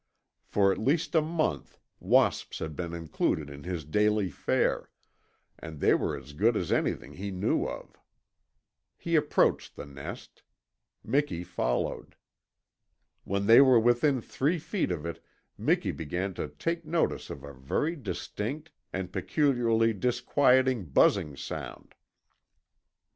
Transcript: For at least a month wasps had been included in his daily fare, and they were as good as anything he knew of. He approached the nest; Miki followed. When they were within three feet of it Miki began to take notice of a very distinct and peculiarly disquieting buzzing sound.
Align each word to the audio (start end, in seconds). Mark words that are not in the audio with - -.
For 0.47 0.71
at 0.71 0.79
least 0.79 1.13
a 1.13 1.21
month 1.21 1.77
wasps 1.99 2.57
had 2.57 2.75
been 2.75 2.91
included 2.91 3.51
in 3.51 3.65
his 3.65 3.85
daily 3.85 4.31
fare, 4.31 4.89
and 5.59 5.79
they 5.79 5.93
were 5.93 6.17
as 6.17 6.33
good 6.33 6.57
as 6.57 6.71
anything 6.71 7.13
he 7.13 7.29
knew 7.29 7.67
of. 7.67 7.99
He 8.97 9.15
approached 9.15 9.75
the 9.75 9.85
nest; 9.85 10.41
Miki 11.03 11.43
followed. 11.43 12.15
When 13.25 13.45
they 13.45 13.61
were 13.61 13.79
within 13.79 14.21
three 14.21 14.57
feet 14.57 14.91
of 14.91 15.05
it 15.05 15.23
Miki 15.55 15.91
began 15.91 16.33
to 16.33 16.47
take 16.47 16.83
notice 16.83 17.29
of 17.29 17.43
a 17.43 17.53
very 17.53 17.95
distinct 17.95 18.71
and 18.91 19.13
peculiarly 19.13 19.93
disquieting 19.93 20.85
buzzing 20.85 21.37
sound. 21.37 21.93